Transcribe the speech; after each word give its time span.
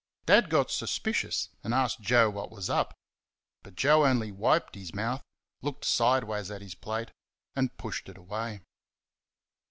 Dad 0.25 0.49
got 0.49 0.71
suspicious 0.71 1.49
and 1.63 1.75
asked 1.75 2.01
Joe 2.01 2.31
what 2.31 2.49
was 2.49 2.71
up; 2.71 2.97
but 3.61 3.75
Joe 3.75 4.03
only 4.03 4.31
wiped 4.31 4.73
his 4.73 4.95
mouth, 4.95 5.21
looked 5.61 5.85
sideways 5.85 6.49
at 6.49 6.63
his 6.63 6.73
plate, 6.73 7.11
and 7.55 7.77
pushed 7.77 8.09
it 8.09 8.17
away. 8.17 8.61